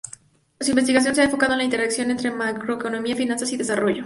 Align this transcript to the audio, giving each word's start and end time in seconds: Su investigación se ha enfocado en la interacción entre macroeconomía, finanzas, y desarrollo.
Su 0.59 0.71
investigación 0.71 1.13
se 1.13 1.21
ha 1.21 1.25
enfocado 1.25 1.51
en 1.51 1.59
la 1.59 1.63
interacción 1.63 2.09
entre 2.09 2.31
macroeconomía, 2.31 3.15
finanzas, 3.15 3.51
y 3.51 3.57
desarrollo. 3.57 3.99